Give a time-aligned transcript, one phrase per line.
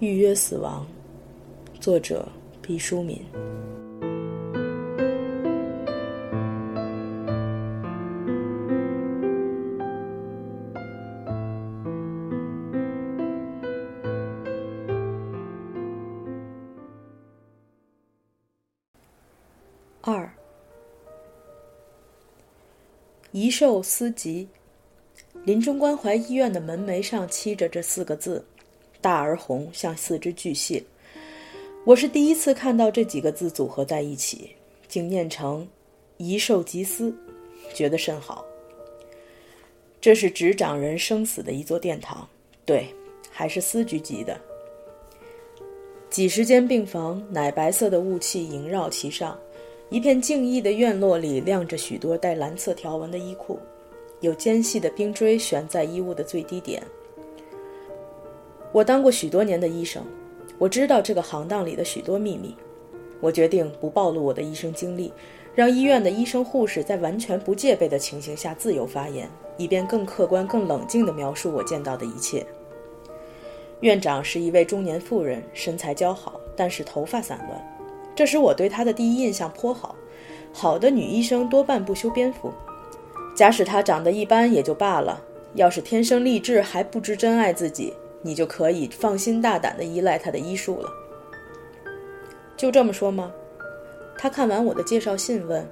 [0.00, 0.86] 预约死亡，
[1.80, 2.28] 作者
[2.62, 3.20] 毕淑敏。
[23.32, 24.48] 遗寿司疾，
[25.44, 28.42] 临终关怀医院的门楣上漆着这四个字。
[29.02, 30.82] 大而红，像四只巨蟹。
[31.84, 34.50] 我是第一次看到这几个字组合在一起，
[34.88, 35.68] 竟念成
[36.16, 37.14] “遗寿吉司”，
[37.74, 38.44] 觉得甚好。
[40.00, 42.26] 这是执掌人生死的一座殿堂，
[42.64, 42.88] 对，
[43.30, 44.40] 还是司局级的。
[46.08, 49.38] 几十间病房，奶白色的雾气萦绕其上。
[49.90, 53.58] 一片静谧的院落里，晾着许多带蓝色条纹的衣裤，
[54.20, 56.82] 有尖细的冰锥悬在衣物的最低点。
[58.70, 60.04] 我当过许多年的医生，
[60.58, 62.54] 我知道这个行当里的许多秘密。
[63.20, 65.10] 我决定不暴露我的医生经历，
[65.54, 72.46] 让医院的医生护士在完全不戒备的情形下自由发言，以便更客观、更冷静地描述我见到的一切。
[73.80, 77.77] 院长是一位中年妇人，身材姣好，但是头发散乱，
[78.18, 79.94] 这使我对她的第一印象颇好。
[80.52, 82.52] 好的女医生多半不修边幅，
[83.32, 85.22] 假使她长得一般也就罢了，
[85.54, 87.94] 要是天生丽质还不知珍爱自己。
[88.22, 90.90] 你就可以放心大胆地依赖她的医术了。
[92.56, 93.30] 就这么说吗？
[94.18, 95.64] 他看完我的介绍信，问：“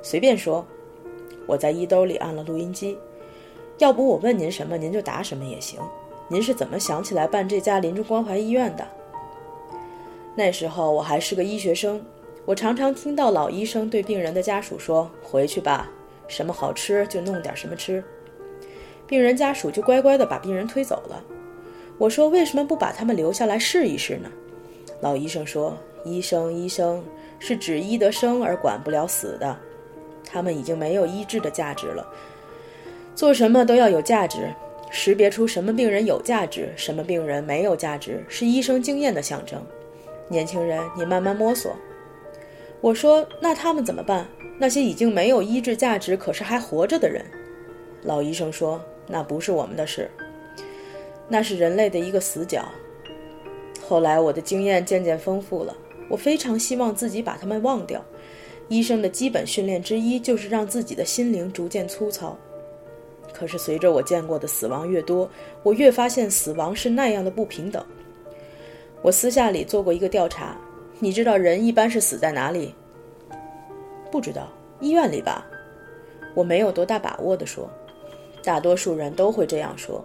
[0.00, 0.64] 随便说。”
[1.44, 2.96] 我在衣兜里按了录音机。
[3.78, 5.80] 要不我问您什么，您就答什么也行。
[6.28, 8.86] 您是怎么想起来办这家临终关怀医院的？
[10.38, 12.00] 那时候我还是个医学生，
[12.44, 15.90] 我常常听到老医生对病人的家属说：“回去吧，
[16.28, 18.00] 什么好吃就弄点什么吃。”
[19.04, 21.20] 病人家属就乖乖地把病人推走了。
[21.98, 24.30] 我说：“为什么不把他们留下来试一试呢？”
[25.02, 25.76] 老医生说
[26.06, 27.02] ：“医生，医生
[27.40, 29.58] 是只医得生而管不了死的，
[30.24, 32.06] 他们已经没有医治的价值了。
[33.16, 34.54] 做什么都要有价值，
[34.88, 39.60] 识别出什么病人有价值，什么病人没有价值，是医生经验的象征。
[40.28, 41.74] 年轻人，你慢慢摸索。”
[42.80, 44.26] 我说：“那他们怎么办？
[44.58, 47.24] 那些已经没有医治价值，可是还活着的人？”
[48.02, 50.10] 老医生说：“那不是我们的事。”
[51.28, 52.64] 那是人类的一个死角。
[53.86, 55.76] 后来我的经验渐渐丰富了，
[56.08, 58.02] 我非常希望自己把他们忘掉。
[58.68, 62.36] 医生的基本训练之一就是让自己的心灵逐渐粗糙。
[63.32, 65.28] 可是随着我见过的死亡越多，
[65.62, 67.84] 我越发现死亡是那样的不平等。
[69.02, 70.56] 我私下里做过一个调查，
[70.98, 72.74] 你知道人一般是死在哪里？
[74.10, 74.48] 不知道，
[74.80, 75.46] 医院里吧？
[76.34, 77.70] 我没有多大把握的说，
[78.42, 80.04] 大多数人都会这样说。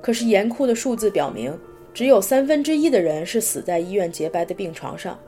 [0.00, 1.56] 可是严酷的数字表明，
[1.94, 5.18] 只有三分之一的人是死在医院洁白的病床上，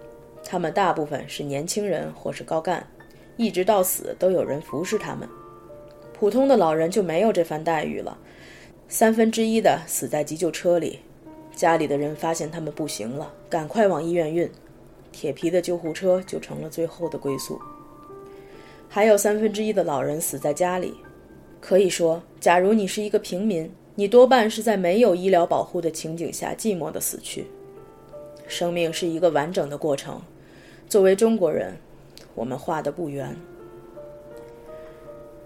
[0.44, 2.86] 他们大部分是年轻人或是高干，
[3.36, 5.28] 一直到死都有人服侍他们。
[6.12, 8.16] 普通的老人就没有这番待遇了。
[8.88, 10.98] 三分之一的死在急救车里，
[11.54, 14.50] 家里的人发现他们不行了，赶快往医院运，
[15.12, 17.60] 铁皮的救护车就成了最后的归宿。
[18.88, 20.94] 还有三分之一的老人死在家里，
[21.60, 23.70] 可以说，假如你是一个平民。
[23.96, 27.44] 你多半是在没有医疗保护的情景下寂寞的死去。
[28.46, 30.18] 生命是一个完整的过程。
[30.88, 31.76] 作为中国人，
[32.34, 33.36] 我们画的不圆。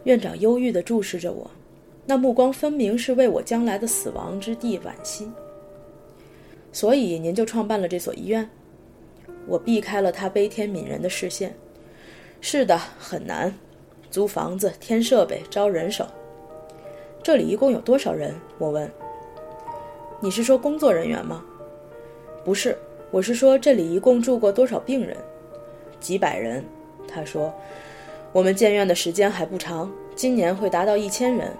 [0.04, 1.50] 院长忧郁地注视着我，
[2.06, 5.28] 那目光分明是为我将来的死亡之地惋惜。
[6.74, 8.50] 所以您就创办了这所医院？
[9.46, 11.54] 我避开了他悲天悯人的视线。
[12.40, 13.54] 是的，很难，
[14.10, 16.04] 租房子、添设备、招人手。
[17.22, 18.34] 这里一共有多少人？
[18.58, 18.90] 我问。
[20.20, 21.44] 你是说工作人员吗？
[22.44, 22.76] 不是，
[23.12, 25.16] 我是说这里一共住过多少病人？
[26.00, 26.64] 几百人。
[27.06, 27.54] 他说，
[28.32, 31.52] 我们建院的时间还不长，今年会达到一千人。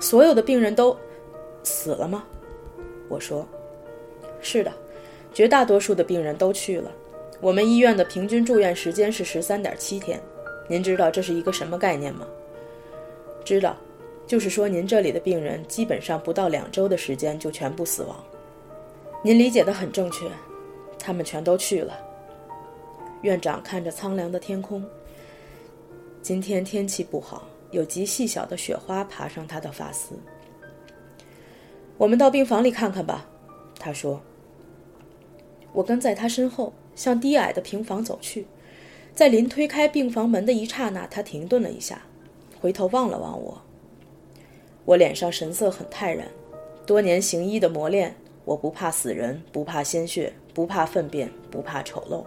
[0.00, 0.96] 所有的病人都
[1.62, 2.24] 死了吗？
[3.10, 3.46] 我说，
[4.44, 4.70] 是的，
[5.32, 6.92] 绝大多数的病人都去了。
[7.40, 10.20] 我们医院的平均住院时间是十三点七天。
[10.68, 12.26] 您知道这是一个什么概念吗？
[13.44, 13.76] 知道。
[14.26, 18.16] 就是说，您这里的病人基本上不到两周的时间就全部死亡。
[19.22, 20.26] 您理解的很正确，
[20.98, 21.94] 他们全都去了。
[23.20, 24.82] 院长看着苍凉的天空。
[26.22, 30.14] 今天天气不好，有极细小的雪花爬上他的发丝。
[31.98, 33.26] 我们到病房里看看吧，
[33.78, 34.18] 他说。
[35.74, 38.46] 我跟在他身后，向低矮的平房走去。
[39.14, 42.00] 在临推开病房门的一刹那，他停顿了一下，
[42.58, 43.60] 回头望了望我。
[44.86, 46.26] 我脸上神色很泰然，
[46.86, 52.24] 多年行医的磨练，我不怕死人，不怕鲜血，不怕粪便，不怕丑陋。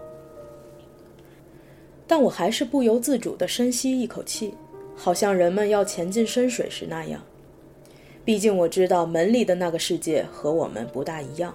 [2.06, 4.54] 但我还是不由自主地深吸一口气，
[4.96, 7.22] 好像人们要潜进深水时那样。
[8.24, 11.54] 毕竟我知道门里的那个世界和我们不大一样。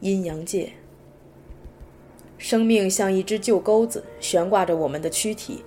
[0.00, 0.70] 阴阳界，
[2.38, 5.62] 生命像一只旧钩子，悬挂着我们的躯体。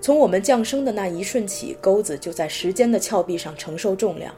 [0.00, 4.34] 从我们降生的那一瞬起，钩子就在时间的峭壁上承受重量。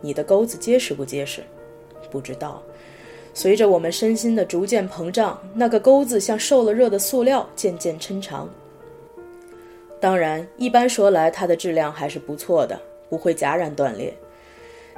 [0.00, 1.42] 你的钩子结实不结实？
[2.10, 2.62] 不知道。
[3.32, 8.48] 随着我们身心的逐渐膨胀，那个钩子像受了热的塑料，渐渐抻长。
[10.00, 12.80] 当然，一般说来，它的质量还是不错的。
[13.08, 14.14] 不会戛然断裂，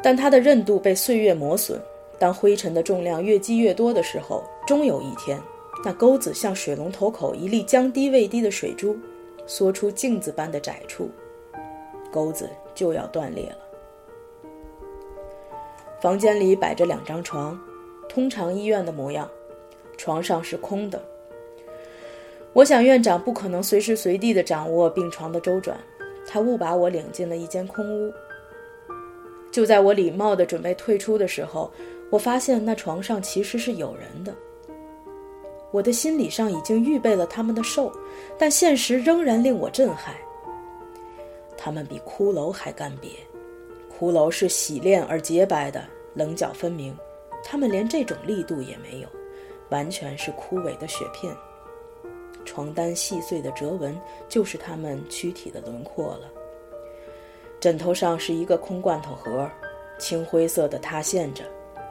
[0.03, 1.81] 但它的韧度被岁月磨损。
[2.23, 5.37] 当灰尘的重量越积越多的时候，终有一天，
[5.85, 8.97] 那钩子像水龙头口一粒将低未低的水珠，
[9.45, 11.11] 缩出镜子般的窄处，
[12.13, 13.59] 钩子就要断裂了。
[16.01, 17.61] 房间里摆着两张床，
[18.09, 19.29] 通常医院的模样，
[19.99, 21.03] 床上是空的。
[22.53, 25.77] 我想院长不可能随时随地的掌握病床的周转。
[26.29, 28.13] 他误把我领进了一间空屋。
[29.51, 31.69] 就在我礼貌的准备退出的时候，
[32.13, 34.35] 我发现那床上其实是有人的。
[35.71, 37.91] 我的心理上已经预备了他们的寿，
[38.39, 40.15] 但现实仍然令我震撼。
[41.57, 43.13] 他们比骷髅还干瘪，
[43.99, 45.83] 骷髅是洗练而洁白的，
[46.13, 46.93] 棱角分明；
[47.43, 49.09] 他们连这种力度也没有，
[49.71, 51.35] 完全是枯萎的雪片。
[52.45, 53.99] 床单细碎的折纹
[54.29, 56.31] 就是他们躯体的轮廓了。
[57.59, 59.49] 枕头上是一个空罐头盒，
[59.99, 61.45] 青灰色的塌陷着，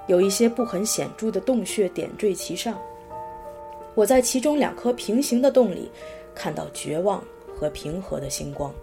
[0.08, 2.80] 有一些不很显著的洞穴点缀其上。
[3.94, 5.92] 我在其中两颗平行的洞里
[6.34, 8.74] 看到绝望和平和的星光。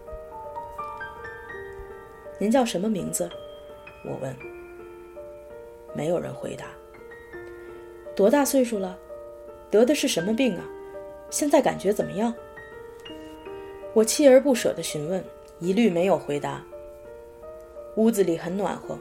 [2.38, 3.28] 您叫什么名字？
[4.04, 4.36] 我问。
[5.94, 6.66] 没有人回答。
[8.14, 8.96] 多大岁数了？
[9.70, 10.64] 得的是什么病啊？
[11.30, 12.32] 现在感觉怎么样？
[13.94, 15.24] 我锲而不舍地询问，
[15.58, 16.62] 一律没有回答。
[17.96, 18.96] 屋子里很暖和，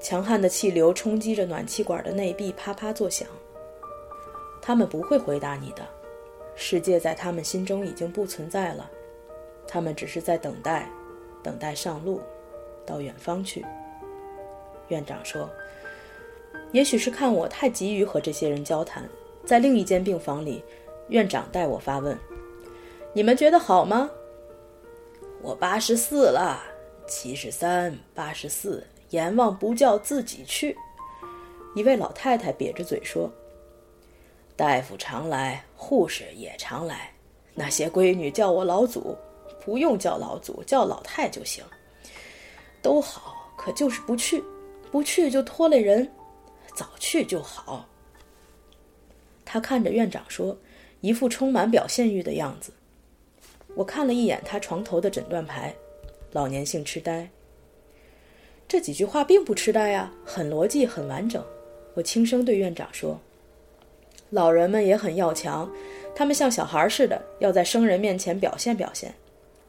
[0.00, 3.28] 强悍的气流冲击着暖气管的内壁，啪啪作响。
[4.62, 5.86] 他们不会回答你的，
[6.54, 8.90] 世界在他们心中已经不存在了，
[9.68, 10.90] 他们只是在等待，
[11.42, 12.20] 等待上路，
[12.86, 13.64] 到远方去。
[14.88, 15.48] 院长说
[16.72, 19.08] ：“也许是看我太急于和这些人交谈，
[19.44, 20.64] 在另一间病房里。”
[21.08, 22.16] 院长代我发问
[23.12, 24.10] ：“你们觉得好吗？”
[25.42, 26.62] 我八十四了，
[27.06, 30.76] 七十三，八十四，阎王不叫自己去。
[31.76, 33.30] 一位老太太瘪着嘴说
[34.56, 37.12] ：“大夫常来，护士也常来，
[37.54, 39.16] 那些闺女叫我老祖，
[39.64, 41.64] 不用叫老祖，叫老太就行。
[42.82, 44.42] 都好，可就是不去，
[44.90, 46.10] 不去就拖累人，
[46.74, 47.86] 早去就好。”
[49.44, 50.56] 他看着院长说。
[51.02, 52.70] 一副充满表现欲的样子。
[53.74, 55.74] 我看了一眼他床头的诊断牌，
[56.32, 57.26] 老年性痴呆。
[58.70, 61.44] 这几句话并不痴呆啊，很逻辑，很完整。
[61.94, 63.18] 我轻声对院长说
[64.30, 65.68] ：“老人们也很要强，
[66.14, 69.12] 他们像小孩似的，要在生人面前表现表现。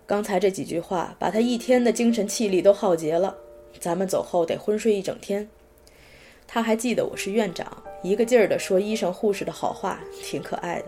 [0.06, 3.36] 刚才这几句话把他一天的精神气力都耗竭了，
[3.80, 5.50] 咱们走后得昏睡一整天。”
[6.48, 10.86] 他还记得我是院长，一个劲儿地说医生护士的好话，挺可爱的。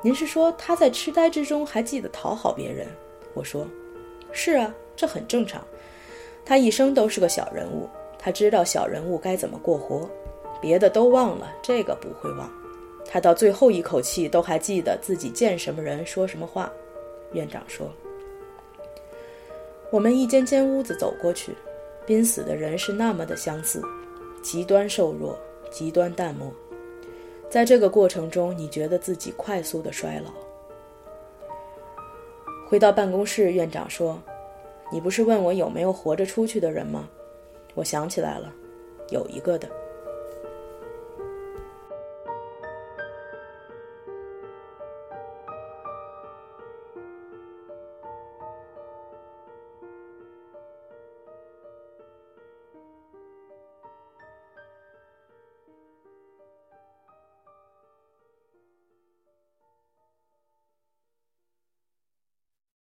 [0.00, 2.86] 您是说他在痴呆之中还记得讨好别人？
[3.34, 3.68] 我说
[4.32, 5.62] ：“是啊，这很正常。
[6.44, 10.08] 他一生都是个小人物，他知道小人物该怎么过活，
[10.60, 12.50] 别的都忘了，这个不会忘。
[13.08, 16.70] 他到最后一口气都还记得自己见什么人说什么话。”
[17.32, 17.88] 院长说
[19.90, 21.52] ：“我们一间间屋子走过去，
[22.04, 23.82] 濒死的人是那么的相似，
[24.42, 25.38] 极端瘦弱，
[25.70, 26.52] 极端淡漠。”
[27.48, 30.30] 在这个过程中，你觉得自己快速的衰老。
[32.68, 34.22] 回到办公室，院长说
[34.90, 37.08] ：“你不是问我有没有活着出去的人吗？
[37.74, 38.52] 我想起来了，
[39.10, 39.68] 有一个的。”